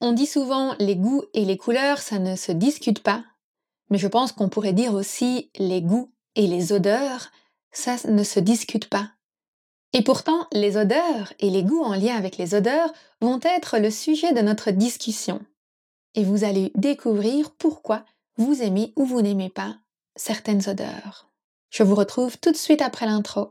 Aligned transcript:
On 0.00 0.12
dit 0.12 0.26
souvent 0.26 0.74
les 0.78 0.96
goûts 0.96 1.24
et 1.34 1.44
les 1.44 1.56
couleurs, 1.56 1.98
ça 1.98 2.18
ne 2.18 2.36
se 2.36 2.52
discute 2.52 3.02
pas. 3.02 3.24
Mais 3.90 3.98
je 3.98 4.06
pense 4.06 4.32
qu'on 4.32 4.48
pourrait 4.48 4.72
dire 4.72 4.94
aussi 4.94 5.50
les 5.58 5.82
goûts 5.82 6.12
et 6.36 6.46
les 6.46 6.72
odeurs, 6.72 7.30
ça 7.72 7.96
ne 8.08 8.22
se 8.22 8.38
discute 8.38 8.88
pas. 8.88 9.10
Et 9.92 10.02
pourtant, 10.02 10.46
les 10.52 10.76
odeurs 10.76 11.32
et 11.40 11.50
les 11.50 11.64
goûts 11.64 11.82
en 11.82 11.94
lien 11.94 12.14
avec 12.14 12.36
les 12.36 12.54
odeurs 12.54 12.92
vont 13.20 13.40
être 13.42 13.78
le 13.78 13.90
sujet 13.90 14.32
de 14.32 14.40
notre 14.40 14.70
discussion. 14.70 15.40
Et 16.14 16.24
vous 16.24 16.44
allez 16.44 16.72
découvrir 16.74 17.50
pourquoi 17.52 18.04
vous 18.36 18.62
aimez 18.62 18.92
ou 18.96 19.04
vous 19.04 19.22
n'aimez 19.22 19.50
pas 19.50 19.76
certaines 20.14 20.68
odeurs. 20.68 21.28
Je 21.70 21.82
vous 21.82 21.94
retrouve 21.94 22.38
tout 22.38 22.52
de 22.52 22.56
suite 22.56 22.82
après 22.82 23.06
l'intro. 23.06 23.50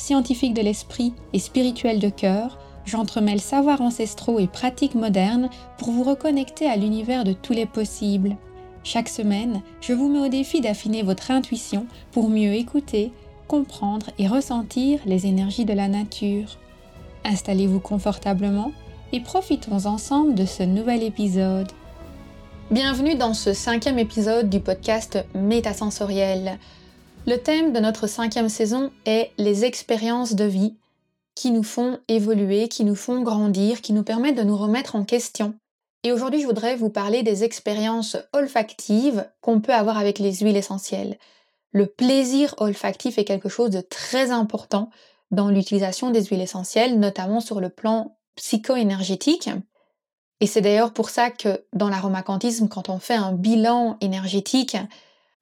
scientifique 0.00 0.54
de 0.54 0.62
l'esprit 0.62 1.12
et 1.32 1.38
spirituel 1.38 1.98
de 1.98 2.08
cœur, 2.08 2.58
j'entremêle 2.84 3.40
savoirs 3.40 3.80
ancestraux 3.80 4.38
et 4.38 4.46
pratiques 4.46 4.94
modernes 4.94 5.50
pour 5.78 5.90
vous 5.90 6.02
reconnecter 6.02 6.66
à 6.66 6.76
l'univers 6.76 7.24
de 7.24 7.32
tous 7.32 7.52
les 7.52 7.66
possibles. 7.66 8.36
Chaque 8.82 9.08
semaine, 9.08 9.60
je 9.80 9.92
vous 9.92 10.08
mets 10.08 10.26
au 10.26 10.28
défi 10.28 10.60
d'affiner 10.60 11.02
votre 11.02 11.30
intuition 11.30 11.86
pour 12.12 12.30
mieux 12.30 12.54
écouter, 12.54 13.12
comprendre 13.46 14.06
et 14.18 14.26
ressentir 14.26 15.00
les 15.04 15.26
énergies 15.26 15.66
de 15.66 15.74
la 15.74 15.88
nature. 15.88 16.58
Installez-vous 17.24 17.80
confortablement 17.80 18.72
et 19.12 19.20
profitons 19.20 19.84
ensemble 19.84 20.34
de 20.34 20.46
ce 20.46 20.62
nouvel 20.62 21.02
épisode. 21.02 21.70
Bienvenue 22.70 23.16
dans 23.16 23.34
ce 23.34 23.52
cinquième 23.52 23.98
épisode 23.98 24.48
du 24.48 24.60
podcast 24.60 25.24
Métasensoriel. 25.34 26.58
Le 27.30 27.38
thème 27.38 27.72
de 27.72 27.78
notre 27.78 28.08
cinquième 28.08 28.48
saison 28.48 28.90
est 29.06 29.30
les 29.38 29.64
expériences 29.64 30.34
de 30.34 30.46
vie 30.46 30.74
qui 31.36 31.52
nous 31.52 31.62
font 31.62 32.00
évoluer, 32.08 32.66
qui 32.66 32.82
nous 32.82 32.96
font 32.96 33.22
grandir, 33.22 33.82
qui 33.82 33.92
nous 33.92 34.02
permettent 34.02 34.36
de 34.36 34.42
nous 34.42 34.56
remettre 34.56 34.96
en 34.96 35.04
question. 35.04 35.54
Et 36.02 36.10
aujourd'hui, 36.10 36.40
je 36.40 36.46
voudrais 36.48 36.74
vous 36.74 36.90
parler 36.90 37.22
des 37.22 37.44
expériences 37.44 38.16
olfactives 38.32 39.30
qu'on 39.42 39.60
peut 39.60 39.72
avoir 39.72 39.96
avec 39.96 40.18
les 40.18 40.38
huiles 40.38 40.56
essentielles. 40.56 41.18
Le 41.70 41.86
plaisir 41.86 42.56
olfactif 42.58 43.16
est 43.16 43.24
quelque 43.24 43.48
chose 43.48 43.70
de 43.70 43.80
très 43.80 44.32
important 44.32 44.90
dans 45.30 45.50
l'utilisation 45.50 46.10
des 46.10 46.24
huiles 46.24 46.40
essentielles, 46.40 46.98
notamment 46.98 47.40
sur 47.40 47.60
le 47.60 47.68
plan 47.68 48.16
psycho-énergétique. 48.34 49.50
Et 50.40 50.48
c'est 50.48 50.62
d'ailleurs 50.62 50.92
pour 50.92 51.10
ça 51.10 51.30
que 51.30 51.64
dans 51.74 51.90
l'aromacantisme, 51.90 52.66
quand 52.66 52.88
on 52.88 52.98
fait 52.98 53.14
un 53.14 53.30
bilan 53.30 53.98
énergétique, 54.00 54.76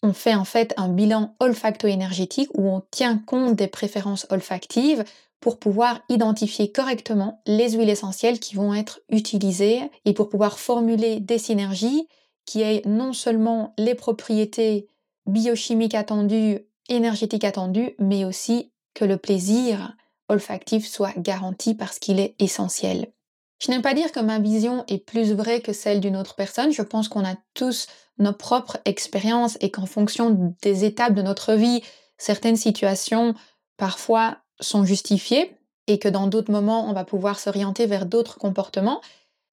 on 0.03 0.13
fait 0.13 0.35
en 0.35 0.45
fait 0.45 0.75
un 0.77 0.89
bilan 0.89 1.35
olfacto-énergétique 1.41 2.51
où 2.55 2.69
on 2.69 2.83
tient 2.91 3.19
compte 3.19 3.57
des 3.57 3.67
préférences 3.67 4.27
olfactives 4.31 5.05
pour 5.41 5.59
pouvoir 5.59 6.01
identifier 6.09 6.73
correctement 6.73 7.43
les 7.47 7.73
huiles 7.73 7.91
essentielles 7.91 8.41
qui 8.41 8.55
vont 8.55 8.75
être 8.75 9.01
utilisées 9.09 9.81
et 10.05 10.13
pour 10.13 10.29
pouvoir 10.29 10.59
formuler 10.59 11.21
des 11.21 11.39
synergies 11.39 12.09
qui 12.45 12.63
aient 12.63 12.83
non 12.87 13.13
seulement 13.13 13.75
les 13.79 13.95
propriétés 13.95 14.89
biochimiques 15.27 15.95
attendues, 15.95 16.61
énergétiques 16.89 17.45
attendues, 17.45 17.95
mais 17.99 18.25
aussi 18.25 18.73
que 18.95 19.05
le 19.05 19.17
plaisir 19.17 19.95
olfactif 20.29 20.87
soit 20.87 21.17
garanti 21.19 21.75
parce 21.75 21.99
qu'il 21.99 22.19
est 22.21 22.35
essentiel. 22.39 23.13
Je 23.59 23.71
n'aime 23.71 23.83
pas 23.83 23.95
dire 23.95 24.13
que 24.13 24.21
ma 24.21 24.39
vision 24.39 24.85
est 24.87 25.05
plus 25.05 25.33
vraie 25.33 25.61
que 25.61 25.73
celle 25.73 26.01
d'une 26.01 26.17
autre 26.17 26.35
personne. 26.37 26.73
Je 26.73 26.83
pense 26.83 27.09
qu'on 27.09 27.25
a 27.25 27.35
tous 27.55 27.89
nos 28.19 28.33
propres 28.33 28.79
expériences 28.85 29.59
et 29.61 29.71
qu'en 29.71 29.87
fonction 29.87 30.55
des 30.63 30.85
étapes 30.85 31.15
de 31.15 31.23
notre 31.23 31.55
vie, 31.55 31.83
certaines 32.19 32.57
situations 32.57 33.35
parfois 33.77 34.39
sont 34.61 34.85
justifiées 34.85 35.57
et 35.87 35.99
que 35.99 36.09
dans 36.09 36.27
d'autres 36.27 36.53
moments, 36.53 36.89
on 36.89 36.93
va 36.93 37.05
pouvoir 37.05 37.39
s'orienter 37.39 37.87
vers 37.87 38.07
d'autres 38.07 38.39
comportements. 38.39 39.01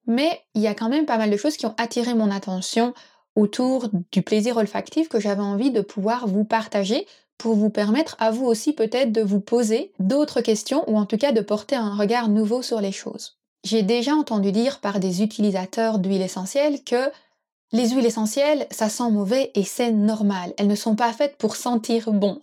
Mais 0.06 0.42
il 0.54 0.62
y 0.62 0.68
a 0.68 0.74
quand 0.74 0.88
même 0.88 1.06
pas 1.06 1.18
mal 1.18 1.30
de 1.30 1.36
choses 1.36 1.56
qui 1.56 1.66
ont 1.66 1.74
attiré 1.78 2.14
mon 2.14 2.30
attention 2.30 2.94
autour 3.34 3.88
du 4.12 4.22
plaisir 4.22 4.56
olfactif 4.56 5.08
que 5.08 5.20
j'avais 5.20 5.42
envie 5.42 5.70
de 5.70 5.80
pouvoir 5.80 6.26
vous 6.28 6.44
partager 6.44 7.06
pour 7.38 7.54
vous 7.54 7.70
permettre 7.70 8.16
à 8.18 8.30
vous 8.30 8.46
aussi 8.46 8.72
peut-être 8.72 9.12
de 9.12 9.20
vous 9.20 9.40
poser 9.40 9.92
d'autres 9.98 10.40
questions 10.40 10.88
ou 10.88 10.96
en 10.96 11.06
tout 11.06 11.18
cas 11.18 11.32
de 11.32 11.40
porter 11.40 11.76
un 11.76 11.94
regard 11.94 12.28
nouveau 12.28 12.62
sur 12.62 12.80
les 12.80 12.92
choses. 12.92 13.38
J'ai 13.66 13.82
déjà 13.82 14.14
entendu 14.14 14.52
dire 14.52 14.78
par 14.78 15.00
des 15.00 15.24
utilisateurs 15.24 15.98
d'huile 15.98 16.22
essentielle 16.22 16.84
que 16.84 17.10
les 17.72 17.88
huiles 17.88 18.06
essentielles, 18.06 18.68
ça 18.70 18.88
sent 18.88 19.10
mauvais 19.10 19.50
et 19.56 19.64
c'est 19.64 19.90
normal. 19.90 20.54
Elles 20.56 20.68
ne 20.68 20.76
sont 20.76 20.94
pas 20.94 21.12
faites 21.12 21.36
pour 21.36 21.56
sentir 21.56 22.12
bon. 22.12 22.40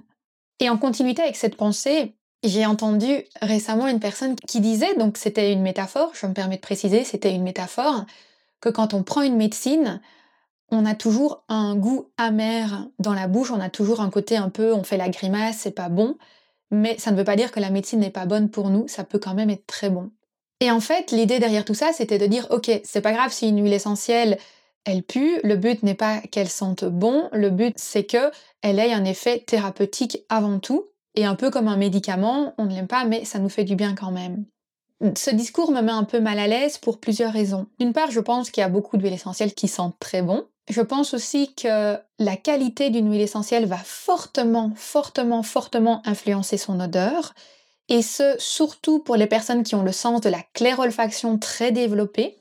et 0.58 0.68
en 0.68 0.76
continuité 0.76 1.22
avec 1.22 1.36
cette 1.36 1.54
pensée, 1.54 2.16
j'ai 2.42 2.66
entendu 2.66 3.22
récemment 3.40 3.86
une 3.86 4.00
personne 4.00 4.34
qui 4.34 4.58
disait, 4.58 4.96
donc 4.96 5.18
c'était 5.18 5.52
une 5.52 5.62
métaphore, 5.62 6.10
je 6.14 6.26
me 6.26 6.32
permets 6.32 6.56
de 6.56 6.62
préciser, 6.62 7.04
c'était 7.04 7.32
une 7.32 7.44
métaphore, 7.44 8.04
que 8.60 8.68
quand 8.68 8.92
on 8.92 9.04
prend 9.04 9.22
une 9.22 9.36
médecine, 9.36 10.00
on 10.72 10.84
a 10.84 10.96
toujours 10.96 11.44
un 11.48 11.76
goût 11.76 12.10
amer 12.16 12.88
dans 12.98 13.14
la 13.14 13.28
bouche, 13.28 13.52
on 13.52 13.60
a 13.60 13.70
toujours 13.70 14.00
un 14.00 14.10
côté 14.10 14.36
un 14.36 14.50
peu, 14.50 14.74
on 14.74 14.82
fait 14.82 14.96
la 14.96 15.10
grimace, 15.10 15.58
c'est 15.58 15.70
pas 15.70 15.90
bon, 15.90 16.16
mais 16.72 16.98
ça 16.98 17.12
ne 17.12 17.16
veut 17.16 17.22
pas 17.22 17.36
dire 17.36 17.52
que 17.52 17.60
la 17.60 17.70
médecine 17.70 18.00
n'est 18.00 18.10
pas 18.10 18.26
bonne 18.26 18.50
pour 18.50 18.68
nous, 18.68 18.88
ça 18.88 19.04
peut 19.04 19.20
quand 19.20 19.34
même 19.34 19.50
être 19.50 19.68
très 19.68 19.90
bon. 19.90 20.10
Et 20.60 20.70
en 20.70 20.80
fait, 20.80 21.10
l'idée 21.10 21.38
derrière 21.38 21.64
tout 21.64 21.74
ça, 21.74 21.92
c'était 21.92 22.18
de 22.18 22.26
dire, 22.26 22.46
ok, 22.50 22.70
c'est 22.84 23.00
pas 23.02 23.12
grave 23.12 23.32
si 23.32 23.48
une 23.48 23.62
huile 23.62 23.74
essentielle, 23.74 24.38
elle 24.84 25.02
pue, 25.02 25.40
le 25.42 25.56
but 25.56 25.82
n'est 25.82 25.94
pas 25.94 26.20
qu'elle 26.20 26.48
sente 26.48 26.84
bon, 26.84 27.28
le 27.32 27.50
but 27.50 27.74
c'est 27.76 28.04
que 28.04 28.30
elle 28.62 28.78
ait 28.78 28.92
un 28.92 29.04
effet 29.04 29.40
thérapeutique 29.40 30.24
avant 30.28 30.58
tout, 30.58 30.86
et 31.14 31.24
un 31.24 31.34
peu 31.34 31.50
comme 31.50 31.68
un 31.68 31.76
médicament, 31.76 32.54
on 32.58 32.66
ne 32.66 32.74
l'aime 32.74 32.86
pas, 32.86 33.04
mais 33.04 33.24
ça 33.24 33.38
nous 33.38 33.48
fait 33.48 33.64
du 33.64 33.74
bien 33.74 33.94
quand 33.94 34.12
même. 34.12 34.44
Ce 35.16 35.30
discours 35.30 35.72
me 35.72 35.82
met 35.82 35.92
un 35.92 36.04
peu 36.04 36.20
mal 36.20 36.38
à 36.38 36.46
l'aise 36.46 36.78
pour 36.78 37.00
plusieurs 37.00 37.32
raisons. 37.32 37.66
D'une 37.78 37.92
part, 37.92 38.10
je 38.10 38.20
pense 38.20 38.50
qu'il 38.50 38.62
y 38.62 38.64
a 38.64 38.70
beaucoup 38.70 38.96
d'huiles 38.96 39.12
essentielles 39.12 39.52
qui 39.52 39.68
sentent 39.68 39.98
très 39.98 40.22
bon. 40.22 40.46
Je 40.70 40.80
pense 40.80 41.12
aussi 41.12 41.54
que 41.54 41.98
la 42.18 42.36
qualité 42.36 42.90
d'une 42.90 43.10
huile 43.10 43.20
essentielle 43.20 43.66
va 43.66 43.76
fortement, 43.76 44.72
fortement, 44.74 45.42
fortement 45.42 46.02
influencer 46.06 46.56
son 46.56 46.80
odeur 46.80 47.34
et 47.88 48.02
ce, 48.02 48.34
surtout 48.38 48.98
pour 48.98 49.16
les 49.16 49.26
personnes 49.26 49.62
qui 49.62 49.74
ont 49.74 49.82
le 49.82 49.92
sens 49.92 50.20
de 50.20 50.28
la 50.28 50.42
clairolfaction 50.54 51.38
très 51.38 51.72
développé. 51.72 52.36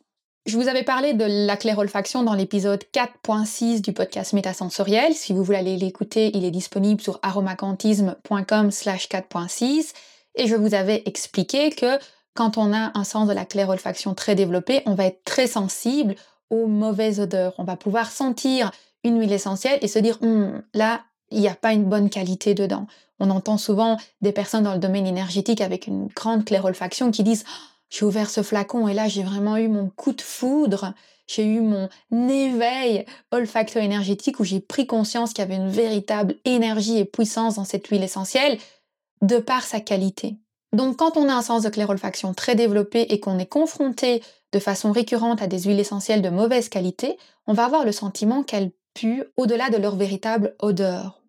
Je 0.45 0.57
vous 0.57 0.67
avais 0.67 0.83
parlé 0.83 1.13
de 1.13 1.25
la 1.47 1.57
clairolfaction 1.57 2.21
dans 2.21 2.35
l'épisode 2.35 2.83
4.6 2.93 3.81
du 3.81 3.93
podcast 3.93 4.33
Métasensoriel. 4.33 5.13
Si 5.15 5.33
vous 5.33 5.43
voulez 5.43 5.57
aller 5.57 5.77
l'écouter, 5.77 6.31
il 6.35 6.45
est 6.45 6.51
disponible 6.51 7.01
sur 7.01 7.19
aromacantisme.com 7.23 8.69
slash 8.69 9.09
4.6. 9.09 9.93
Et 10.35 10.47
je 10.47 10.55
vous 10.55 10.75
avais 10.75 11.01
expliqué 11.05 11.71
que 11.71 11.97
quand 12.35 12.57
on 12.57 12.73
a 12.73 12.91
un 12.93 13.03
sens 13.03 13.27
de 13.27 13.33
la 13.33 13.45
clairolfaction 13.45 14.13
très 14.13 14.35
développé, 14.35 14.83
on 14.85 14.93
va 14.93 15.05
être 15.05 15.23
très 15.23 15.47
sensible 15.47 16.15
aux 16.51 16.67
mauvaises 16.67 17.19
odeurs. 17.19 17.55
On 17.57 17.63
va 17.63 17.75
pouvoir 17.75 18.11
sentir 18.11 18.71
une 19.03 19.19
huile 19.19 19.33
essentielle 19.33 19.79
et 19.81 19.87
se 19.87 19.99
dire, 19.99 20.17
hum, 20.21 20.61
là, 20.73 21.01
il 21.31 21.39
n'y 21.39 21.47
a 21.47 21.55
pas 21.55 21.73
une 21.73 21.85
bonne 21.85 22.09
qualité 22.09 22.53
dedans. 22.53 22.87
On 23.19 23.29
entend 23.29 23.57
souvent 23.57 23.97
des 24.21 24.31
personnes 24.31 24.63
dans 24.63 24.73
le 24.73 24.79
domaine 24.79 25.07
énergétique 25.07 25.61
avec 25.61 25.87
une 25.87 26.07
grande 26.07 26.45
clairolfaction 26.45 27.11
qui 27.11 27.23
disent 27.23 27.45
j'ai 27.89 28.05
ouvert 28.05 28.29
ce 28.29 28.43
flacon 28.43 28.87
et 28.87 28.93
là 28.93 29.07
j'ai 29.07 29.23
vraiment 29.23 29.57
eu 29.57 29.67
mon 29.67 29.89
coup 29.89 30.13
de 30.13 30.21
foudre, 30.21 30.93
j'ai 31.27 31.45
eu 31.45 31.61
mon 31.61 31.89
éveil 32.11 33.05
olfacto-énergétique 33.31 34.39
où 34.39 34.43
j'ai 34.43 34.59
pris 34.59 34.85
conscience 34.85 35.33
qu'il 35.33 35.43
y 35.43 35.47
avait 35.47 35.55
une 35.55 35.69
véritable 35.69 36.35
énergie 36.45 36.97
et 36.99 37.05
puissance 37.05 37.55
dans 37.55 37.65
cette 37.65 37.87
huile 37.87 38.03
essentielle 38.03 38.57
de 39.21 39.37
par 39.37 39.63
sa 39.63 39.79
qualité. 39.79 40.37
Donc 40.73 40.97
quand 40.97 41.15
on 41.17 41.29
a 41.29 41.33
un 41.33 41.41
sens 41.41 41.63
de 41.63 41.69
clairolfaction 41.69 42.33
très 42.33 42.55
développé 42.55 43.01
et 43.09 43.19
qu'on 43.19 43.39
est 43.39 43.45
confronté 43.45 44.21
de 44.51 44.59
façon 44.59 44.91
récurrente 44.91 45.41
à 45.41 45.47
des 45.47 45.63
huiles 45.63 45.79
essentielles 45.79 46.21
de 46.21 46.29
mauvaise 46.29 46.69
qualité, 46.69 47.17
on 47.47 47.53
va 47.53 47.65
avoir 47.65 47.85
le 47.85 47.91
sentiment 47.91 48.43
qu'elles 48.43 48.71
au-delà 49.37 49.69
de 49.69 49.77
leur 49.77 49.95
véritable 49.95 50.55
odeur. 50.59 51.21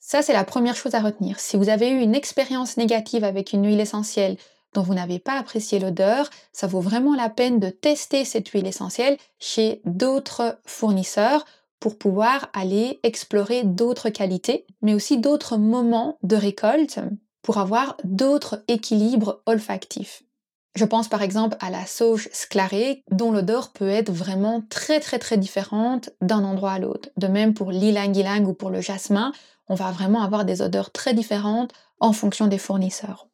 Ça, 0.00 0.22
c'est 0.22 0.32
la 0.32 0.44
première 0.44 0.76
chose 0.76 0.94
à 0.94 1.00
retenir. 1.00 1.40
Si 1.40 1.56
vous 1.56 1.70
avez 1.70 1.88
eu 1.88 2.00
une 2.00 2.14
expérience 2.14 2.76
négative 2.76 3.24
avec 3.24 3.52
une 3.52 3.66
huile 3.66 3.80
essentielle 3.80 4.36
dont 4.74 4.82
vous 4.82 4.94
n'avez 4.94 5.18
pas 5.18 5.38
apprécié 5.38 5.78
l'odeur, 5.78 6.28
ça 6.52 6.66
vaut 6.66 6.80
vraiment 6.80 7.14
la 7.14 7.30
peine 7.30 7.58
de 7.58 7.70
tester 7.70 8.24
cette 8.24 8.48
huile 8.48 8.66
essentielle 8.66 9.16
chez 9.38 9.80
d'autres 9.84 10.58
fournisseurs 10.66 11.46
pour 11.80 11.96
pouvoir 11.96 12.50
aller 12.52 13.00
explorer 13.02 13.62
d'autres 13.64 14.10
qualités, 14.10 14.66
mais 14.82 14.94
aussi 14.94 15.18
d'autres 15.18 15.56
moments 15.56 16.18
de 16.22 16.36
récolte 16.36 16.98
pour 17.42 17.58
avoir 17.58 17.96
d'autres 18.04 18.62
équilibres 18.68 19.42
olfactifs. 19.46 20.22
Je 20.74 20.84
pense 20.84 21.06
par 21.06 21.22
exemple 21.22 21.56
à 21.60 21.70
la 21.70 21.86
sauge 21.86 22.28
sclarée, 22.32 23.04
dont 23.12 23.30
l'odeur 23.30 23.72
peut 23.72 23.88
être 23.88 24.10
vraiment 24.10 24.62
très 24.68 24.98
très 24.98 25.20
très 25.20 25.36
différente 25.36 26.10
d'un 26.20 26.42
endroit 26.42 26.72
à 26.72 26.78
l'autre. 26.80 27.10
De 27.16 27.28
même 27.28 27.54
pour 27.54 27.70
l'ilang-ilang 27.70 28.44
ou 28.44 28.54
pour 28.54 28.70
le 28.70 28.80
jasmin, 28.80 29.32
on 29.68 29.76
va 29.76 29.92
vraiment 29.92 30.22
avoir 30.22 30.44
des 30.44 30.62
odeurs 30.62 30.90
très 30.90 31.14
différentes 31.14 31.72
en 32.00 32.12
fonction 32.12 32.48
des 32.48 32.58
fournisseurs. 32.58 33.28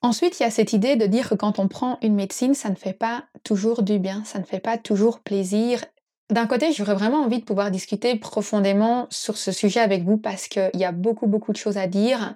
Ensuite, 0.00 0.40
il 0.40 0.44
y 0.44 0.46
a 0.46 0.50
cette 0.50 0.72
idée 0.72 0.96
de 0.96 1.06
dire 1.06 1.28
que 1.28 1.34
quand 1.34 1.58
on 1.58 1.68
prend 1.68 1.98
une 2.02 2.14
médecine, 2.14 2.54
ça 2.54 2.70
ne 2.70 2.74
fait 2.74 2.92
pas 2.92 3.24
toujours 3.42 3.82
du 3.82 3.98
bien, 3.98 4.22
ça 4.24 4.38
ne 4.38 4.44
fait 4.44 4.60
pas 4.60 4.78
toujours 4.78 5.20
plaisir. 5.20 5.84
D'un 6.30 6.46
côté, 6.46 6.72
j'aurais 6.72 6.94
vraiment 6.94 7.22
envie 7.22 7.40
de 7.40 7.44
pouvoir 7.44 7.70
discuter 7.70 8.16
profondément 8.16 9.06
sur 9.10 9.36
ce 9.36 9.52
sujet 9.52 9.80
avec 9.80 10.02
vous 10.04 10.16
parce 10.16 10.48
qu'il 10.48 10.70
y 10.74 10.84
a 10.84 10.92
beaucoup 10.92 11.26
beaucoup 11.26 11.52
de 11.52 11.58
choses 11.58 11.76
à 11.76 11.86
dire 11.86 12.34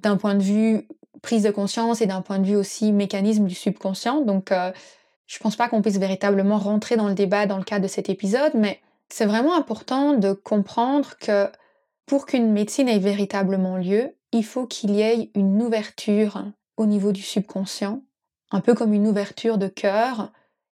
d'un 0.00 0.16
point 0.16 0.34
de 0.34 0.42
vue 0.42 0.86
prise 1.22 1.42
de 1.42 1.50
conscience 1.50 2.00
et 2.00 2.06
d'un 2.06 2.22
point 2.22 2.38
de 2.38 2.46
vue 2.46 2.56
aussi 2.56 2.92
mécanisme 2.92 3.46
du 3.46 3.54
subconscient. 3.54 4.20
Donc, 4.20 4.52
euh, 4.52 4.70
je 5.26 5.36
ne 5.36 5.40
pense 5.40 5.56
pas 5.56 5.68
qu'on 5.68 5.82
puisse 5.82 5.98
véritablement 5.98 6.58
rentrer 6.58 6.96
dans 6.96 7.08
le 7.08 7.14
débat 7.14 7.46
dans 7.46 7.58
le 7.58 7.64
cadre 7.64 7.82
de 7.82 7.88
cet 7.88 8.08
épisode, 8.08 8.52
mais 8.54 8.80
c'est 9.08 9.26
vraiment 9.26 9.56
important 9.56 10.14
de 10.14 10.32
comprendre 10.32 11.16
que 11.18 11.48
pour 12.06 12.26
qu'une 12.26 12.52
médecine 12.52 12.88
ait 12.88 12.98
véritablement 12.98 13.76
lieu, 13.76 14.14
il 14.32 14.44
faut 14.44 14.66
qu'il 14.66 14.92
y 14.92 15.00
ait 15.00 15.30
une 15.34 15.60
ouverture 15.62 16.44
au 16.76 16.86
niveau 16.86 17.12
du 17.12 17.22
subconscient, 17.22 18.02
un 18.52 18.60
peu 18.60 18.74
comme 18.74 18.92
une 18.92 19.08
ouverture 19.08 19.58
de 19.58 19.68
cœur, 19.68 20.30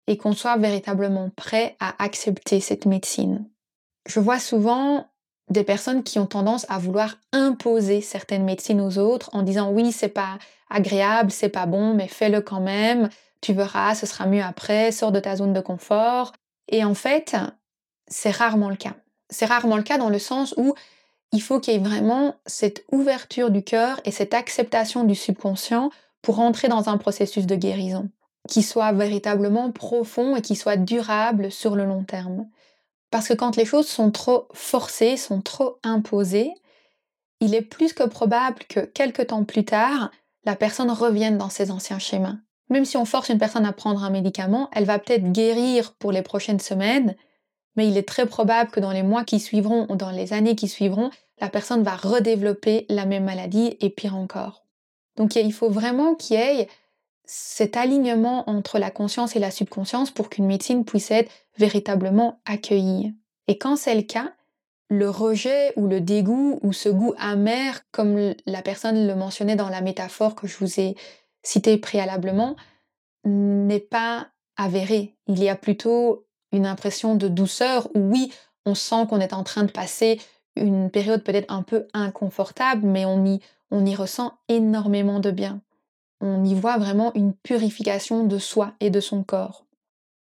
et 0.08 0.18
qu'on 0.18 0.34
soit 0.34 0.58
véritablement 0.58 1.30
prêt 1.30 1.76
à 1.80 2.04
accepter 2.04 2.60
cette 2.62 2.88
médecine. 2.88 3.48
Je 4.08 4.20
vois 4.20 4.40
souvent 4.40 5.06
des 5.50 5.64
personnes 5.64 6.04
qui 6.04 6.20
ont 6.20 6.26
tendance 6.26 6.66
à 6.70 6.78
vouloir 6.78 7.18
imposer 7.32 8.02
certaines 8.02 8.44
médecines 8.44 8.82
aux 8.82 8.98
autres 8.98 9.30
en 9.34 9.42
disant 9.42 9.72
oui, 9.72 9.92
c'est 9.92 10.10
pas 10.10 10.38
agréable, 10.70 11.32
c'est 11.32 11.50
pas 11.50 11.66
bon, 11.66 11.94
mais 11.94 12.08
fais-le 12.08 12.42
quand 12.42 12.60
même, 12.60 13.10
tu 13.42 13.54
verras, 13.54 13.96
ce 13.96 14.06
sera 14.06 14.28
mieux 14.28 14.44
après, 14.44 14.92
sors 14.92 15.12
de 15.12 15.20
ta 15.20 15.36
zone 15.36 15.54
de 15.54 15.62
confort. 15.62 16.34
Et 16.68 16.84
en 16.84 16.94
fait, 16.94 17.36
c'est 18.08 18.32
rarement 18.32 18.70
le 18.70 18.76
cas. 18.76 18.94
C'est 19.30 19.46
rarement 19.46 19.78
le 19.78 19.84
cas 19.84 19.98
dans 19.98 20.10
le 20.10 20.20
sens 20.20 20.54
où 20.58 20.76
il 21.32 21.42
faut 21.42 21.60
qu'il 21.60 21.74
y 21.74 21.78
ait 21.78 21.80
vraiment 21.80 22.36
cette 22.46 22.84
ouverture 22.92 23.52
du 23.52 23.64
cœur 23.64 24.00
et 24.06 24.12
cette 24.12 24.34
acceptation 24.34 25.04
du 25.04 25.16
subconscient 25.16 25.92
pour 26.22 26.40
entrer 26.40 26.68
dans 26.68 26.90
un 26.90 26.98
processus 26.98 27.46
de 27.46 27.56
guérison 27.56 28.10
qui 28.48 28.64
soit 28.64 28.92
véritablement 28.92 29.72
profond 29.72 30.36
et 30.36 30.42
qui 30.42 30.56
soit 30.56 30.78
durable 30.78 31.52
sur 31.52 31.76
le 31.76 31.86
long 31.86 32.04
terme. 32.04 32.48
Parce 33.12 33.28
que 33.28 33.34
quand 33.34 33.56
les 33.56 33.66
choses 33.66 33.88
sont 33.88 34.12
trop 34.12 34.48
forcées, 34.54 35.18
sont 35.18 35.42
trop 35.42 35.78
imposées, 35.84 36.52
il 37.40 37.56
est 37.56 37.62
plus 37.62 37.94
que 37.94 38.04
probable 38.04 38.60
que 38.68 38.82
quelques 38.82 39.28
temps 39.28 39.44
plus 39.44 39.66
tard, 39.66 40.12
la 40.46 40.56
personne 40.56 40.92
revienne 40.92 41.38
dans 41.38 41.50
ses 41.50 41.72
anciens 41.72 42.00
schémas. 42.00 42.36
Même 42.70 42.86
si 42.86 42.98
on 42.98 43.06
force 43.06 43.30
une 43.30 43.40
personne 43.40 43.66
à 43.66 43.74
prendre 43.74 44.04
un 44.04 44.10
médicament, 44.10 44.70
elle 44.74 44.86
va 44.86 45.00
peut-être 45.00 45.32
guérir 45.32 45.94
pour 45.96 46.12
les 46.12 46.22
prochaines 46.22 46.60
semaines, 46.60 47.16
mais 47.76 47.88
il 47.88 47.98
est 47.98 48.08
très 48.08 48.26
probable 48.26 48.72
que 48.72 48.80
dans 48.80 48.92
les 48.92 49.04
mois 49.04 49.24
qui 49.24 49.40
suivront 49.40 49.88
ou 49.90 49.96
dans 49.96 50.12
les 50.12 50.34
années 50.34 50.56
qui 50.56 50.68
suivront, 50.68 51.10
la 51.40 51.50
personne 51.50 51.84
va 51.84 51.96
redévelopper 51.96 52.86
la 52.90 53.06
même 53.06 53.24
maladie 53.24 53.78
et 53.80 53.90
pire 53.90 54.16
encore. 54.16 54.66
Donc 55.16 55.36
il 55.36 55.54
faut 55.54 55.70
vraiment 55.70 56.14
qu'il 56.14 56.38
y 56.38 56.40
ait 56.40 56.70
cet 57.32 57.78
alignement 57.78 58.50
entre 58.50 58.80
la 58.80 58.90
conscience 58.90 59.36
et 59.36 59.40
la 59.40 59.52
subconscience 59.52 60.10
pour 60.10 60.30
qu'une 60.30 60.48
médecine 60.48 60.84
puisse 60.84 61.12
être 61.12 61.32
véritablement 61.60 62.42
accueillie. 62.44 63.14
Et 63.48 63.60
quand 63.60 63.76
c'est 63.76 63.94
le 63.94 64.02
cas, 64.02 64.34
le 64.90 65.12
rejet 65.12 65.72
ou 65.76 65.86
le 65.86 66.02
dégoût 66.02 66.58
ou 66.64 66.74
ce 66.74 66.90
goût 66.90 67.14
amer, 67.20 67.82
comme 67.92 68.34
la 68.48 68.64
personne 68.64 69.06
le 69.06 69.14
mentionnait 69.14 69.56
dans 69.56 69.70
la 69.70 69.82
métaphore 69.82 70.34
que 70.34 70.48
je 70.48 70.58
vous 70.58 70.80
ai 70.80 70.96
citée 71.44 71.78
préalablement, 71.78 72.56
n'est 73.26 73.80
pas 73.80 74.30
avéré. 74.58 75.16
Il 75.28 75.38
y 75.38 75.50
a 75.50 75.56
plutôt 75.56 76.26
une 76.52 76.66
impression 76.66 77.14
de 77.14 77.28
douceur 77.28 77.90
où 77.94 78.00
oui, 78.00 78.34
on 78.66 78.74
sent 78.74 79.06
qu'on 79.08 79.20
est 79.20 79.34
en 79.34 79.44
train 79.44 79.66
de 79.66 79.72
passer 79.72 80.20
une 80.56 80.90
période 80.90 81.24
peut-être 81.24 81.54
un 81.54 81.62
peu 81.62 81.86
inconfortable, 81.94 82.88
mais 82.88 83.06
on 83.06 83.24
y, 83.24 83.40
on 83.70 83.86
y 83.86 83.96
ressent 83.96 84.34
énormément 84.48 85.20
de 85.20 85.30
bien 85.30 85.62
on 86.22 86.44
y 86.44 86.54
voit 86.54 86.78
vraiment 86.78 87.12
une 87.16 87.34
purification 87.34 88.24
de 88.26 88.38
soi 88.38 88.74
et 88.80 88.90
de 88.90 89.00
son 89.00 89.24
corps. 89.24 89.66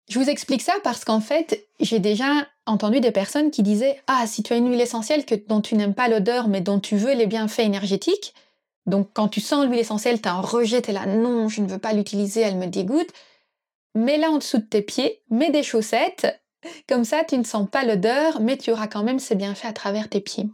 Je 0.09 0.19
vous 0.19 0.29
explique 0.29 0.62
ça 0.62 0.75
parce 0.83 1.05
qu'en 1.05 1.21
fait, 1.21 1.67
j'ai 1.81 1.99
déjà 1.99 2.47
entendu 2.67 3.00
des 3.00 3.12
personnes 3.12 3.50
qui 3.50 3.62
disaient 3.62 4.00
Ah, 4.06 4.27
si 4.27 4.43
tu 4.43 4.53
as 4.53 4.56
une 4.56 4.69
huile 4.69 4.81
essentielle 4.81 5.25
que, 5.25 5.35
dont 5.35 5.61
tu 5.61 5.75
n'aimes 5.75 5.94
pas 5.94 6.09
l'odeur 6.09 6.49
mais 6.49 6.61
dont 6.61 6.81
tu 6.81 6.97
veux 6.97 7.15
les 7.15 7.27
bienfaits 7.27 7.61
énergétiques, 7.61 8.35
donc 8.87 9.11
quand 9.15 9.29
tu 9.29 9.41
sens 9.41 9.67
l'huile 9.67 9.79
essentielle, 9.79 10.21
tu 10.21 10.29
un 10.29 10.41
rejet, 10.41 10.83
tu 10.83 10.91
es 10.91 10.93
là 10.93 11.06
Non, 11.06 11.49
je 11.49 11.61
ne 11.61 11.69
veux 11.69 11.79
pas 11.79 11.93
l'utiliser, 11.93 12.41
elle 12.41 12.56
me 12.56 12.67
dégoûte. 12.67 13.11
Mets-la 13.94 14.31
en 14.31 14.39
dessous 14.39 14.59
de 14.59 14.65
tes 14.65 14.83
pieds, 14.83 15.23
mets 15.31 15.50
des 15.50 15.62
chaussettes, 15.62 16.43
comme 16.89 17.05
ça 17.05 17.25
tu 17.25 17.37
ne 17.37 17.44
sens 17.44 17.69
pas 17.71 17.85
l'odeur, 17.85 18.41
mais 18.41 18.56
tu 18.56 18.73
auras 18.73 18.89
quand 18.89 19.03
même 19.03 19.19
ces 19.19 19.35
bienfaits 19.35 19.67
à 19.67 19.73
travers 19.73 20.09
tes 20.09 20.21
pieds. 20.21 20.49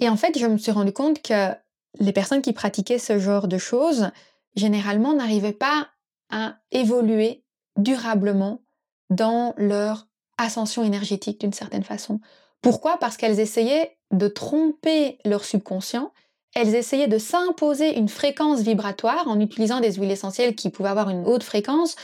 Et 0.00 0.08
en 0.08 0.16
fait, 0.16 0.38
je 0.38 0.46
me 0.46 0.56
suis 0.56 0.72
rendu 0.72 0.92
compte 0.92 1.22
que 1.22 1.50
les 1.98 2.12
personnes 2.12 2.42
qui 2.42 2.52
pratiquaient 2.52 2.98
ce 2.98 3.18
genre 3.18 3.48
de 3.48 3.58
choses, 3.58 4.10
généralement 4.56 5.14
n'arrivaient 5.14 5.52
pas 5.52 5.88
à 6.30 6.56
évoluer 6.70 7.44
durablement 7.76 8.62
dans 9.10 9.54
leur 9.56 10.06
ascension 10.38 10.84
énergétique 10.84 11.40
d'une 11.40 11.52
certaine 11.52 11.82
façon. 11.82 12.20
Pourquoi? 12.62 12.98
Parce 12.98 13.16
qu'elles 13.16 13.40
essayaient 13.40 13.96
de 14.10 14.28
tromper 14.28 15.18
leur 15.24 15.44
subconscient, 15.44 16.12
elles 16.54 16.74
essayaient 16.74 17.08
de 17.08 17.18
s'imposer 17.18 17.96
une 17.96 18.08
fréquence 18.08 18.60
vibratoire 18.60 19.28
en 19.28 19.38
utilisant 19.40 19.80
des 19.80 19.94
huiles 19.94 20.10
essentielles 20.10 20.54
qui 20.54 20.70
pouvaient 20.70 20.88
avoir 20.88 21.10
une 21.10 21.26
haute 21.26 21.44
fréquence, 21.44 21.96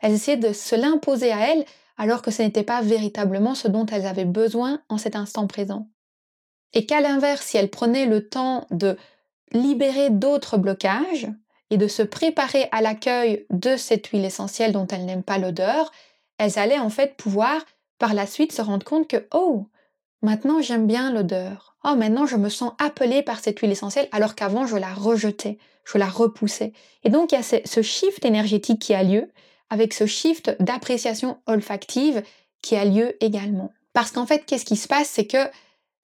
elles 0.00 0.12
essayaient 0.12 0.36
de 0.36 0.52
se 0.52 0.76
l'imposer 0.76 1.32
à 1.32 1.50
elles 1.50 1.64
alors 1.96 2.22
que 2.22 2.30
ce 2.30 2.42
n'était 2.42 2.62
pas 2.62 2.80
véritablement 2.80 3.56
ce 3.56 3.66
dont 3.66 3.86
elles 3.86 4.06
avaient 4.06 4.24
besoin 4.24 4.80
en 4.88 4.98
cet 4.98 5.16
instant 5.16 5.48
présent. 5.48 5.88
Et 6.72 6.86
qu'à 6.86 7.00
l'inverse, 7.00 7.44
si 7.44 7.56
elles 7.56 7.70
prenaient 7.70 8.06
le 8.06 8.28
temps 8.28 8.66
de 8.70 8.96
libérer 9.52 10.10
d'autres 10.10 10.58
blocages, 10.58 11.28
et 11.70 11.76
de 11.76 11.88
se 11.88 12.02
préparer 12.02 12.68
à 12.72 12.80
l'accueil 12.80 13.46
de 13.50 13.76
cette 13.76 14.06
huile 14.08 14.24
essentielle 14.24 14.72
dont 14.72 14.86
elles 14.86 15.04
n'aiment 15.04 15.22
pas 15.22 15.38
l'odeur, 15.38 15.92
elles 16.38 16.58
allaient 16.58 16.78
en 16.78 16.90
fait 16.90 17.16
pouvoir 17.16 17.64
par 17.98 18.14
la 18.14 18.26
suite 18.26 18.52
se 18.52 18.62
rendre 18.62 18.84
compte 18.84 19.08
que 19.08 19.26
oh, 19.32 19.66
maintenant 20.22 20.62
j'aime 20.62 20.86
bien 20.86 21.12
l'odeur. 21.12 21.76
Oh, 21.84 21.94
maintenant 21.94 22.26
je 22.26 22.36
me 22.36 22.48
sens 22.48 22.72
appelée 22.78 23.22
par 23.22 23.40
cette 23.40 23.58
huile 23.58 23.72
essentielle 23.72 24.08
alors 24.12 24.34
qu'avant 24.34 24.66
je 24.66 24.76
la 24.76 24.92
rejetais, 24.92 25.58
je 25.84 25.98
la 25.98 26.08
repoussais. 26.08 26.72
Et 27.04 27.10
donc 27.10 27.32
il 27.32 27.36
y 27.36 27.38
a 27.38 27.62
ce 27.64 27.82
shift 27.82 28.24
énergétique 28.24 28.80
qui 28.80 28.94
a 28.94 29.02
lieu 29.02 29.30
avec 29.70 29.92
ce 29.92 30.06
shift 30.06 30.56
d'appréciation 30.60 31.38
olfactive 31.46 32.22
qui 32.62 32.76
a 32.76 32.84
lieu 32.84 33.22
également. 33.22 33.72
Parce 33.92 34.10
qu'en 34.10 34.26
fait, 34.26 34.44
qu'est-ce 34.46 34.64
qui 34.64 34.76
se 34.76 34.88
passe, 34.88 35.08
c'est 35.08 35.26
que 35.26 35.38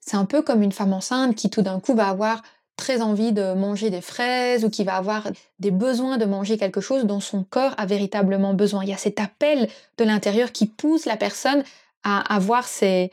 c'est 0.01 0.17
un 0.17 0.25
peu 0.25 0.43
comme 0.43 0.63
une 0.63 0.73
femme 0.73 0.93
enceinte 0.93 1.35
qui 1.35 1.51
tout 1.51 1.63
d'un 1.63 1.81
coup 1.81 1.95
va 1.95 2.09
avoir 2.09 2.43
très 2.77 3.03
envie 3.03 3.33
de 3.33 3.55
manger 3.55 3.91
des 3.91 4.01
fraises 4.01 4.65
ou 4.65 4.71
qui 4.71 4.85
va 4.85 4.97
avoir 4.97 5.29
des 5.59 5.71
besoins 5.71 6.19
de 6.19 6.25
manger 6.25 6.59
quelque 6.59 6.81
chose 6.81 7.05
dont 7.05 7.21
son 7.21 7.45
corps 7.45 7.75
a 7.79 7.87
véritablement 7.87 8.55
besoin. 8.55 8.83
Il 8.83 8.91
y 8.91 8.95
a 8.95 8.99
cet 8.99 9.21
appel 9.21 9.69
de 9.99 10.05
l'intérieur 10.05 10.53
qui 10.53 10.67
pousse 10.67 11.07
la 11.07 11.17
personne 11.17 11.63
à 12.03 12.35
avoir 12.35 12.67
ses, 12.67 13.11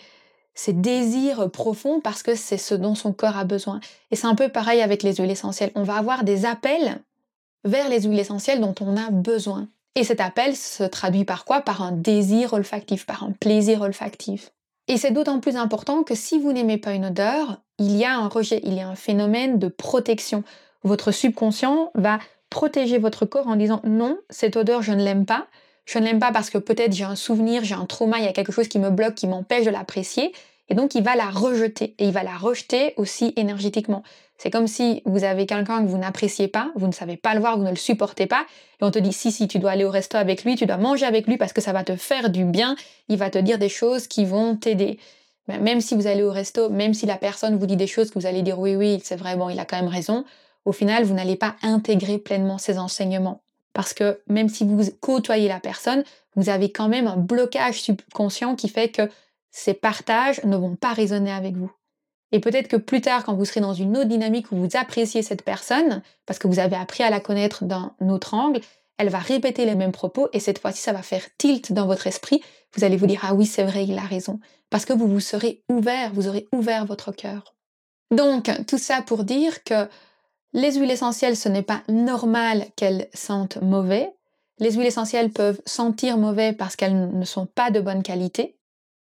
désirs 0.67 1.49
profonds 1.51 2.01
parce 2.01 2.23
que 2.23 2.35
c'est 2.35 2.57
ce 2.57 2.75
dont 2.75 2.95
son 2.95 3.13
corps 3.13 3.37
a 3.37 3.45
besoin. 3.45 3.79
Et 4.11 4.15
c'est 4.15 4.27
un 4.27 4.35
peu 4.35 4.49
pareil 4.49 4.81
avec 4.81 5.03
les 5.03 5.15
huiles 5.15 5.31
essentielles. 5.31 5.71
On 5.75 5.83
va 5.83 5.95
avoir 5.95 6.23
des 6.23 6.45
appels 6.45 6.99
vers 7.63 7.89
les 7.89 8.01
huiles 8.01 8.19
essentielles 8.19 8.61
dont 8.61 8.75
on 8.81 8.97
a 8.97 9.09
besoin. 9.11 9.67
Et 9.95 10.03
cet 10.03 10.21
appel 10.21 10.55
se 10.55 10.83
traduit 10.83 11.25
par 11.25 11.45
quoi? 11.45 11.61
Par 11.61 11.81
un 11.81 11.91
désir 11.91 12.53
olfactif, 12.53 13.05
par 13.05 13.23
un 13.23 13.31
plaisir 13.31 13.81
olfactif. 13.81 14.51
Et 14.87 14.97
c'est 14.97 15.11
d'autant 15.11 15.39
plus 15.39 15.55
important 15.55 16.03
que 16.03 16.15
si 16.15 16.39
vous 16.39 16.51
n'aimez 16.51 16.77
pas 16.77 16.93
une 16.93 17.05
odeur, 17.05 17.61
il 17.77 17.95
y 17.95 18.05
a 18.05 18.15
un 18.15 18.27
rejet, 18.27 18.61
il 18.63 18.73
y 18.73 18.81
a 18.81 18.87
un 18.87 18.95
phénomène 18.95 19.59
de 19.59 19.67
protection. 19.67 20.43
Votre 20.83 21.11
subconscient 21.11 21.91
va 21.95 22.19
protéger 22.49 22.97
votre 22.97 23.25
corps 23.25 23.47
en 23.47 23.55
disant 23.55 23.81
non, 23.83 24.17
cette 24.29 24.57
odeur, 24.57 24.81
je 24.81 24.91
ne 24.91 25.03
l'aime 25.03 25.25
pas. 25.25 25.47
Je 25.85 25.97
ne 25.99 26.05
l'aime 26.05 26.19
pas 26.19 26.31
parce 26.31 26.49
que 26.49 26.57
peut-être 26.57 26.93
j'ai 26.93 27.03
un 27.03 27.15
souvenir, 27.15 27.63
j'ai 27.63 27.75
un 27.75 27.85
trauma, 27.85 28.19
il 28.19 28.25
y 28.25 28.27
a 28.27 28.33
quelque 28.33 28.51
chose 28.51 28.67
qui 28.67 28.79
me 28.79 28.91
bloque, 28.91 29.15
qui 29.15 29.27
m'empêche 29.27 29.65
de 29.65 29.71
l'apprécier. 29.71 30.31
Et 30.69 30.75
donc 30.75 30.95
il 30.95 31.03
va 31.03 31.15
la 31.15 31.29
rejeter. 31.29 31.95
Et 31.97 32.05
il 32.05 32.11
va 32.11 32.23
la 32.23 32.37
rejeter 32.37 32.93
aussi 32.97 33.33
énergétiquement. 33.35 34.03
C'est 34.37 34.49
comme 34.49 34.67
si 34.67 35.03
vous 35.05 35.23
avez 35.23 35.45
quelqu'un 35.45 35.83
que 35.83 35.87
vous 35.87 35.99
n'appréciez 35.99 36.47
pas, 36.47 36.71
vous 36.75 36.87
ne 36.87 36.91
savez 36.91 37.15
pas 37.15 37.35
le 37.35 37.41
voir, 37.41 37.57
vous 37.57 37.63
ne 37.63 37.69
le 37.69 37.75
supportez 37.75 38.25
pas, 38.25 38.45
et 38.81 38.83
on 38.83 38.89
te 38.89 38.97
dit 38.97 39.13
si 39.13 39.31
si 39.31 39.47
tu 39.47 39.59
dois 39.59 39.71
aller 39.71 39.85
au 39.85 39.91
resto 39.91 40.17
avec 40.17 40.43
lui, 40.43 40.55
tu 40.55 40.65
dois 40.65 40.77
manger 40.77 41.05
avec 41.05 41.27
lui 41.27 41.37
parce 41.37 41.53
que 41.53 41.61
ça 41.61 41.73
va 41.73 41.83
te 41.83 41.95
faire 41.95 42.31
du 42.31 42.43
bien, 42.43 42.75
il 43.07 43.17
va 43.17 43.29
te 43.29 43.37
dire 43.37 43.59
des 43.59 43.69
choses 43.69 44.07
qui 44.07 44.25
vont 44.25 44.55
t'aider. 44.55 44.97
Même 45.47 45.81
si 45.81 45.95
vous 45.95 46.07
allez 46.07 46.23
au 46.23 46.31
resto, 46.31 46.69
même 46.69 46.93
si 46.93 47.05
la 47.05 47.17
personne 47.17 47.57
vous 47.57 47.65
dit 47.67 47.75
des 47.75 47.85
choses 47.85 48.09
que 48.09 48.17
vous 48.17 48.25
allez 48.25 48.41
dire 48.41 48.57
oui 48.57 48.75
oui, 48.75 48.99
c'est 49.03 49.15
vrai, 49.15 49.35
bon, 49.35 49.49
il 49.49 49.59
a 49.59 49.65
quand 49.65 49.77
même 49.77 49.87
raison, 49.87 50.25
au 50.65 50.71
final, 50.71 51.03
vous 51.03 51.13
n'allez 51.13 51.35
pas 51.35 51.55
intégrer 51.61 52.17
pleinement 52.17 52.57
ces 52.57 52.77
enseignements. 52.77 53.41
Parce 53.73 53.93
que 53.93 54.19
même 54.27 54.49
si 54.49 54.65
vous 54.65 54.83
côtoyez 54.99 55.47
la 55.47 55.59
personne, 55.59 56.03
vous 56.35 56.49
avez 56.49 56.71
quand 56.71 56.87
même 56.87 57.07
un 57.07 57.17
blocage 57.17 57.81
subconscient 57.81 58.55
qui 58.55 58.69
fait 58.69 58.89
que 58.89 59.09
ces 59.51 59.73
partages 59.73 60.43
ne 60.43 60.55
vont 60.55 60.75
pas 60.75 60.93
résonner 60.93 61.31
avec 61.31 61.55
vous. 61.55 61.71
Et 62.31 62.39
peut-être 62.39 62.69
que 62.69 62.77
plus 62.77 63.01
tard, 63.01 63.25
quand 63.25 63.35
vous 63.35 63.45
serez 63.45 63.59
dans 63.59 63.73
une 63.73 63.97
autre 63.97 64.07
dynamique 64.07 64.51
où 64.51 64.55
vous 64.55 64.69
appréciez 64.75 65.21
cette 65.21 65.43
personne, 65.43 66.01
parce 66.25 66.39
que 66.39 66.47
vous 66.47 66.59
avez 66.59 66.77
appris 66.77 67.03
à 67.03 67.09
la 67.09 67.19
connaître 67.19 67.65
d'un 67.65 67.93
autre 68.07 68.33
angle, 68.33 68.61
elle 68.97 69.09
va 69.09 69.19
répéter 69.19 69.65
les 69.65 69.75
mêmes 69.75 69.91
propos 69.91 70.29
et 70.31 70.39
cette 70.39 70.59
fois-ci, 70.59 70.81
ça 70.81 70.93
va 70.93 71.01
faire 71.01 71.23
tilt 71.37 71.73
dans 71.73 71.87
votre 71.87 72.07
esprit. 72.07 72.41
Vous 72.75 72.83
allez 72.83 72.97
vous 72.97 73.07
dire, 73.07 73.21
ah 73.23 73.33
oui, 73.33 73.45
c'est 73.45 73.63
vrai, 73.63 73.85
il 73.85 73.97
a 73.97 74.03
raison. 74.03 74.39
Parce 74.69 74.85
que 74.85 74.93
vous 74.93 75.07
vous 75.07 75.19
serez 75.19 75.63
ouvert, 75.69 76.13
vous 76.13 76.27
aurez 76.27 76.47
ouvert 76.53 76.85
votre 76.85 77.11
cœur. 77.11 77.55
Donc, 78.11 78.49
tout 78.67 78.77
ça 78.77 79.01
pour 79.01 79.23
dire 79.23 79.63
que 79.63 79.87
les 80.53 80.75
huiles 80.75 80.91
essentielles, 80.91 81.35
ce 81.35 81.49
n'est 81.49 81.61
pas 81.63 81.81
normal 81.89 82.65
qu'elles 82.75 83.09
sentent 83.13 83.61
mauvais. 83.61 84.13
Les 84.59 84.73
huiles 84.73 84.85
essentielles 84.85 85.31
peuvent 85.31 85.61
sentir 85.65 86.17
mauvais 86.17 86.53
parce 86.53 86.75
qu'elles 86.75 87.09
ne 87.09 87.25
sont 87.25 87.45
pas 87.45 87.71
de 87.71 87.79
bonne 87.79 88.03
qualité. 88.03 88.57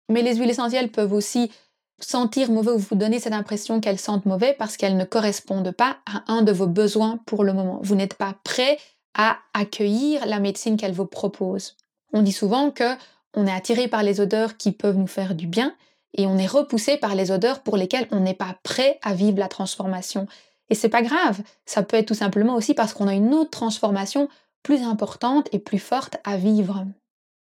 Mais 0.09 0.21
les 0.21 0.35
huiles 0.35 0.49
essentielles 0.49 0.91
peuvent 0.91 1.13
aussi 1.13 1.51
sentir 1.99 2.51
mauvais 2.51 2.71
ou 2.71 2.77
vous 2.77 2.95
donner 2.95 3.19
cette 3.19 3.33
impression 3.33 3.79
qu'elles 3.79 3.99
sentent 3.99 4.25
mauvais 4.25 4.55
parce 4.57 4.77
qu'elles 4.77 4.97
ne 4.97 5.05
correspondent 5.05 5.71
pas 5.71 5.97
à 6.05 6.31
un 6.31 6.41
de 6.41 6.51
vos 6.51 6.67
besoins 6.67 7.19
pour 7.25 7.43
le 7.43 7.53
moment. 7.53 7.79
Vous 7.83 7.95
n'êtes 7.95 8.15
pas 8.15 8.35
prêt 8.43 8.77
à 9.15 9.37
accueillir 9.53 10.25
la 10.25 10.39
médecine 10.39 10.77
qu'elle 10.77 10.93
vous 10.93 11.05
propose. 11.05 11.77
On 12.13 12.21
dit 12.21 12.31
souvent 12.31 12.71
que 12.71 12.95
on 13.35 13.47
est 13.47 13.51
attiré 13.51 13.87
par 13.87 14.03
les 14.03 14.19
odeurs 14.19 14.57
qui 14.57 14.71
peuvent 14.71 14.97
nous 14.97 15.07
faire 15.07 15.33
du 15.35 15.47
bien 15.47 15.75
et 16.15 16.27
on 16.27 16.37
est 16.37 16.47
repoussé 16.47 16.97
par 16.97 17.15
les 17.15 17.31
odeurs 17.31 17.61
pour 17.61 17.77
lesquelles 17.77 18.07
on 18.11 18.19
n'est 18.19 18.35
pas 18.35 18.57
prêt 18.63 18.99
à 19.01 19.13
vivre 19.13 19.39
la 19.39 19.47
transformation. 19.47 20.27
Et 20.69 20.75
c'est 20.75 20.89
pas 20.89 21.01
grave, 21.01 21.41
ça 21.65 21.83
peut 21.83 21.97
être 21.97 22.07
tout 22.07 22.13
simplement 22.13 22.55
aussi 22.55 22.73
parce 22.73 22.93
qu'on 22.93 23.07
a 23.07 23.13
une 23.13 23.33
autre 23.33 23.49
transformation 23.49 24.29
plus 24.61 24.83
importante 24.83 25.49
et 25.51 25.59
plus 25.59 25.79
forte 25.79 26.17
à 26.23 26.37
vivre. 26.37 26.85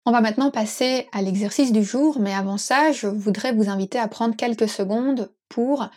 On 0.08 0.12
va 0.12 0.20
maintenant 0.20 0.52
passer 0.52 1.08
à 1.10 1.20
l'exercice 1.20 1.72
du 1.72 1.82
jour, 1.82 2.20
mais 2.20 2.32
avant 2.32 2.58
ça, 2.58 2.92
je 2.92 3.08
voudrais 3.08 3.50
vous 3.50 3.68
inviter 3.68 3.98
à 3.98 4.06
prendre 4.06 4.36
quelques 4.36 4.68
secondes 4.68 5.32
pour 5.48 5.88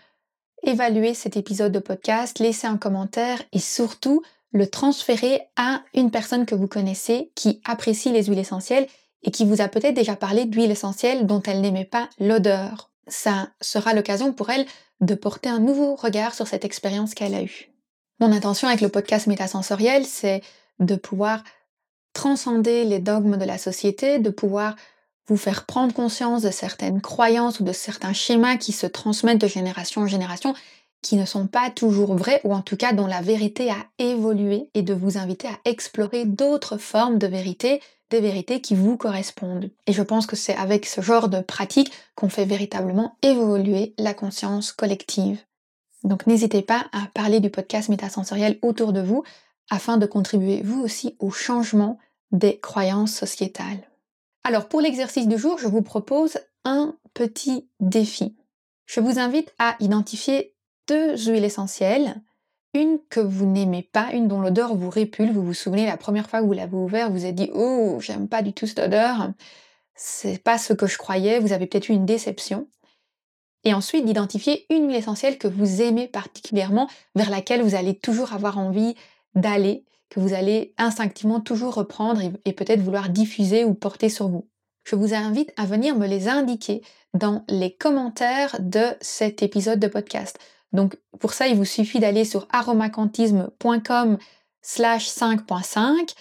évaluer 0.64 1.14
cet 1.14 1.38
épisode 1.38 1.72
de 1.72 1.78
podcast, 1.78 2.40
laisser 2.40 2.66
un 2.66 2.78
commentaire 2.78 3.40
et 3.54 3.60
surtout 3.60 4.24
le 4.52 4.66
transférer 4.66 5.42
à 5.58 5.84
une 5.94 6.10
personne 6.10 6.48
que 6.48 6.56
vous 6.56 6.68
connaissez 6.68 7.32
qui 7.36 7.62
apprécie 7.66 8.12
les 8.12 8.24
huiles 8.24 8.40
essentielles 8.40 8.88
et 9.22 9.30
qui 9.30 9.46
vous 9.46 9.62
a 9.62 9.68
peut-être 9.68 9.94
déjà 9.94 10.16
parlé 10.16 10.46
d'huiles 10.46 10.72
essentielles 10.72 11.28
dont 11.28 11.44
elle 11.44 11.62
n'aimait 11.62 11.86
pas 11.86 12.10
l'odeur. 12.20 12.92
Ça 13.08 13.50
sera 13.62 13.94
l'occasion 13.94 14.34
pour 14.34 14.50
elle 14.50 14.66
de 15.02 15.14
porter 15.14 15.50
un 15.50 15.60
nouveau 15.60 15.94
regard 15.94 16.34
sur 16.34 16.48
cette 16.48 16.66
expérience 16.66 17.14
qu'elle 17.14 17.36
a 17.36 17.44
eue. 17.44 17.70
Mon 18.20 18.32
intention 18.32 18.68
avec 18.68 18.82
le 18.82 18.90
podcast 18.90 19.28
métasensoriel, 19.28 20.04
c'est 20.04 20.42
de 20.80 20.96
pouvoir 20.96 21.44
transcender 22.20 22.84
les 22.84 23.00
dogmes 23.00 23.38
de 23.38 23.46
la 23.46 23.58
société, 23.58 24.20
de 24.20 24.30
pouvoir 24.30 24.76
vous 25.28 25.38
faire 25.38 25.66
prendre 25.66 25.94
conscience 25.94 26.42
de 26.42 26.52
certaines 26.52 27.00
croyances 27.00 27.62
ou 27.62 27.64
de 27.64 27.72
certains 27.72 28.12
schémas 28.12 28.58
qui 28.58 28.74
se 28.74 28.86
transmettent 28.86 29.40
de 29.40 29.48
génération 29.48 30.02
en 30.02 30.08
génération, 30.08 30.54
qui 31.02 31.16
ne 31.16 31.24
sont 31.24 31.48
pas 31.48 31.70
toujours 31.70 32.14
vrais 32.16 32.42
ou 32.44 32.54
en 32.54 32.62
tout 32.62 32.76
cas 32.76 32.92
dont 32.92 33.08
la 33.08 33.22
vérité 33.22 33.72
a 33.72 33.86
évolué 34.00 34.70
et 34.74 34.82
de 34.82 34.94
vous 34.94 35.18
inviter 35.18 35.48
à 35.48 35.60
explorer 35.64 36.26
d'autres 36.26 36.78
formes 36.78 37.20
de 37.20 37.28
vérité, 37.28 37.82
des 38.10 38.20
vérités 38.20 38.60
qui 38.60 38.76
vous 38.76 38.98
correspondent. 38.98 39.70
Et 39.88 39.94
je 39.94 40.04
pense 40.04 40.26
que 40.26 40.36
c'est 40.36 40.58
avec 40.58 40.88
ce 40.88 41.00
genre 41.00 41.30
de 41.30 41.40
pratique 41.40 41.94
qu'on 42.16 42.28
fait 42.28 42.44
véritablement 42.44 43.16
évoluer 43.22 43.94
la 43.98 44.14
conscience 44.14 44.74
collective. 44.74 45.40
Donc 46.04 46.28
n'hésitez 46.28 46.64
pas 46.64 46.86
à 46.92 47.08
parler 47.14 47.40
du 47.40 47.50
podcast 47.50 47.88
métasensoriel 47.88 48.60
autour 48.62 48.92
de 48.92 49.00
vous 49.00 49.24
afin 49.70 49.96
de 49.96 50.06
contribuer 50.06 50.62
vous 50.64 50.82
aussi 50.82 51.16
au 51.20 51.32
changement 51.32 51.98
des 52.32 52.60
croyances 52.60 53.14
sociétales. 53.14 53.90
Alors 54.44 54.68
pour 54.68 54.82
l'exercice 54.82 55.28
du 55.28 55.38
jour, 55.38 55.58
je 55.60 55.68
vous 55.68 55.82
propose 55.82 56.38
un 56.64 56.96
petit 57.14 57.70
défi. 57.80 58.36
Je 58.86 59.00
vous 59.00 59.20
invite 59.20 59.54
à 59.60 59.76
identifier 59.80 60.56
deux 60.88 61.16
huiles 61.18 61.44
essentielles, 61.44 62.22
une 62.74 63.00
que 63.10 63.20
vous 63.20 63.46
n'aimez 63.46 63.84
pas, 63.84 64.12
une 64.14 64.28
dont 64.28 64.42
l'odeur 64.42 64.76
vous 64.76 64.90
répule. 64.90 65.32
Vous 65.32 65.44
vous 65.44 65.54
souvenez 65.54 65.86
la 65.86 65.98
première 65.98 66.30
fois 66.30 66.42
que 66.42 66.46
vous 66.46 66.54
l'avez 66.54 66.76
ouvert, 66.76 67.12
vous 67.12 67.24
avez 67.24 67.34
dit 67.34 67.52
"Oh, 67.54 67.98
j'aime 68.00 68.28
pas 68.28 68.42
du 68.42 68.54
tout 68.54 68.68
cette 68.68 68.80
odeur." 68.80 69.32
C'est 69.96 70.42
pas 70.42 70.58
ce 70.58 70.74
que 70.74 70.88
je 70.88 70.98
croyais, 70.98 71.40
vous 71.40 71.52
avez 71.52 71.68
peut-être 71.68 71.90
eu 71.90 71.94
une 71.94 72.06
déception. 72.06 72.68
Et 73.66 73.74
ensuite 73.74 74.06
d'identifier 74.06 74.66
une 74.70 74.88
huile 74.88 74.96
essentielle 74.96 75.38
que 75.38 75.48
vous 75.48 75.82
aimez 75.82 76.08
particulièrement, 76.08 76.90
vers 77.16 77.30
laquelle 77.30 77.62
vous 77.62 77.76
allez 77.76 77.98
toujours 77.98 78.34
avoir 78.34 78.58
envie 78.58 78.96
d'aller, 79.36 79.84
que 80.10 80.20
vous 80.20 80.34
allez 80.34 80.74
instinctivement 80.78 81.40
toujours 81.40 81.76
reprendre 81.76 82.22
et, 82.46 82.54
peut-être 82.54 82.82
vouloir 82.82 83.10
diffuser 83.10 83.64
ou 83.64 83.74
porter 83.74 84.10
sur 84.10 84.28
vous. 84.28 84.48
Je 84.84 84.96
vous 84.96 85.14
invite 85.14 85.54
à 85.56 85.66
venir 85.66 85.96
me 85.96 86.08
les 86.08 86.28
indiquer 86.28 86.82
dans 87.14 87.44
les 87.48 87.76
commentaires 87.76 88.56
de 88.60 88.86
cet 89.02 89.44
épisode 89.44 89.80
de 89.80 89.88
podcast. 89.88 90.40
Donc 90.74 90.98
pour 91.20 91.34
ça, 91.34 91.48
il 91.48 91.56
vous 91.56 91.66
suffit 91.66 92.00
d'aller 92.00 92.26
sur 92.26 92.48
aromacantisme.com 92.52 94.18
slash 94.62 95.10
5.5. 95.10 96.16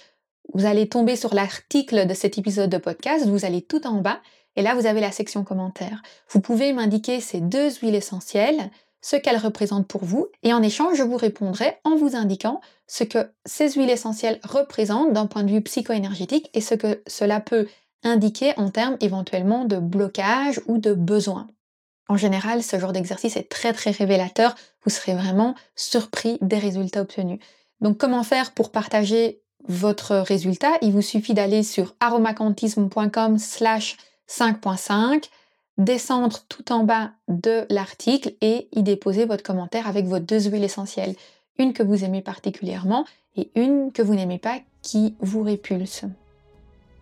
Vous 0.55 0.67
allez 0.67 0.89
tomber 0.89 1.17
sur 1.17 1.35
l'article 1.35 2.07
de 2.07 2.15
cet 2.15 2.39
épisode 2.39 2.71
de 2.71 2.79
podcast, 2.79 3.27
vous 3.27 3.45
allez 3.45 3.63
tout 3.63 3.87
en 3.87 4.01
bas 4.01 4.21
et 4.57 4.63
là 4.63 4.75
vous 4.75 4.87
avez 4.87 5.01
la 5.01 5.13
section 5.13 5.45
commentaires. 5.45 6.03
Vous 6.31 6.41
pouvez 6.41 6.73
m'indiquer 6.73 7.21
ces 7.21 7.41
deux 7.41 7.71
huiles 7.71 7.95
essentielles, 7.95 8.71
ce 9.01 9.17
qu'elles 9.17 9.37
représentent 9.37 9.87
pour 9.87 10.05
vous, 10.05 10.27
et 10.43 10.53
en 10.53 10.63
échange, 10.63 10.97
je 10.97 11.03
vous 11.03 11.17
répondrai 11.17 11.79
en 11.85 11.97
vous 11.97 12.17
indiquant 12.17 12.61
ce 12.89 13.05
que 13.05 13.31
ces 13.45 13.71
huiles 13.73 13.91
essentielles 13.91 14.41
représentent 14.43 15.13
d'un 15.13 15.27
point 15.27 15.45
de 15.45 15.53
vue 15.53 15.61
psycho-énergétique 15.61 16.51
et 16.55 16.61
ce 16.61 16.75
que 16.75 17.03
cela 17.07 17.39
peut 17.39 17.69
indiquer 18.03 18.55
en 18.57 18.71
termes 18.71 18.97
éventuellement 19.01 19.65
de 19.65 19.77
blocage 19.77 20.61
ou 20.67 20.79
de 20.79 20.95
besoin. 20.95 21.47
En 22.09 22.17
général, 22.17 22.63
ce 22.63 22.79
genre 22.79 22.93
d'exercice 22.93 23.37
est 23.37 23.51
très 23.51 23.73
très 23.73 23.91
révélateur, 23.91 24.55
vous 24.85 24.91
serez 24.91 25.15
vraiment 25.15 25.55
surpris 25.77 26.39
des 26.41 26.59
résultats 26.59 27.03
obtenus. 27.03 27.39
Donc 27.81 27.99
comment 27.99 28.25
faire 28.25 28.53
pour 28.53 28.73
partager 28.73 29.43
votre 29.69 30.17
résultat? 30.17 30.73
Il 30.81 30.93
vous 30.93 31.03
suffit 31.03 31.35
d'aller 31.35 31.63
sur 31.63 31.95
aromacantisme.com 32.01 33.39
slash 33.39 33.97
5.5 34.29 35.29
descendre 35.79 36.41
tout 36.49 36.73
en 36.73 36.83
bas 36.83 37.13
de 37.29 37.65
l'article 37.71 38.35
et 38.41 38.69
y 38.73 38.83
déposer 38.83 39.25
votre 39.25 39.45
commentaire 39.45 39.87
avec 39.87 40.07
vos 40.07 40.19
deux 40.19 40.49
huiles 40.49 40.65
essentielles. 40.65 41.15
Une 41.61 41.73
que 41.73 41.83
vous 41.83 42.05
aimez 42.05 42.23
particulièrement 42.23 43.05
et 43.37 43.51
une 43.57 43.91
que 43.91 44.03
vous 44.03 44.15
n'aimez 44.15 44.39
pas 44.39 44.59
qui 44.81 45.17
vous 45.21 45.43
répulse. 45.43 46.05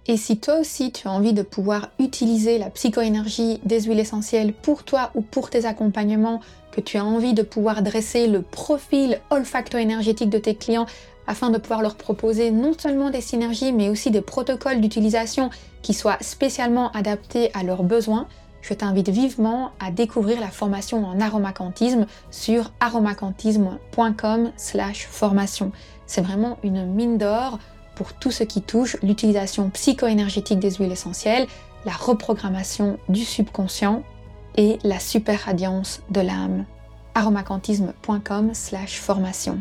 Et 0.07 0.17
si 0.17 0.39
toi 0.39 0.59
aussi 0.61 0.93
tu 0.93 1.09
as 1.09 1.11
envie 1.11 1.35
de 1.35 1.43
pouvoir 1.43 1.91
utiliser 1.99 2.57
la 2.59 2.71
psychoénergie 2.71 3.61
des 3.65 3.83
huiles 3.83 4.01
essentielles 4.01 4.55
pour 4.55 4.85
toi 4.85 5.11
ou 5.15 5.21
pour 5.21 5.51
tes 5.51 5.67
accompagnements, 5.67 6.41
que 6.73 6.81
tu 6.81 6.97
as 6.97 7.05
envie 7.05 7.35
de 7.35 7.43
pouvoir 7.43 7.83
dresser 7.83 8.29
le 8.29 8.41
profil 8.41 9.21
olfacto-énergétique 9.31 10.31
de 10.31 10.39
tes 10.39 10.55
clients 10.55 10.87
afin 11.27 11.51
de 11.51 11.59
pouvoir 11.59 11.83
leur 11.83 11.97
proposer 11.97 12.51
non 12.51 12.73
seulement 12.79 13.11
des 13.11 13.21
synergies 13.21 13.73
mais 13.73 13.91
aussi 13.91 14.11
des 14.11 14.21
protocoles 14.23 14.81
d'utilisation 14.81 15.51
qui 15.83 15.93
soient 15.93 16.19
spécialement 16.23 16.91
adaptés 16.93 17.51
à 17.53 17.63
leurs 17.63 17.83
besoins, 17.83 18.27
je 18.67 18.75
t'invite 18.75 19.09
vivement 19.09 19.71
à 19.79 19.93
découvrir 19.93 20.41
la 20.41 20.49
formation 20.49 21.05
en 21.05 21.21
aromacantisme 21.21 22.07
sur 22.31 22.73
aromacantisme.com/formation. 22.81 25.73
C'est 26.07 26.23
vraiment 26.23 26.57
une 26.65 26.87
mine 26.87 27.19
d'or 27.19 27.59
pour 27.95 28.15
tout 28.15 28.31
ce 28.31 28.45
qui 28.45 28.63
touche 28.63 28.97
l'utilisation 29.03 29.69
psycho-énergétique 29.71 30.59
des 30.59 30.71
huiles 30.73 30.93
essentielles, 30.93 31.47
la 31.85 31.93
reprogrammation 31.93 32.99
du 33.09 33.25
subconscient 33.25 34.03
et 34.57 34.79
la 34.83 34.99
super 34.99 35.41
radiance 35.41 36.01
de 36.11 36.21
l'âme. 36.21 36.65
aromacantisme.com/formation. 37.15 39.61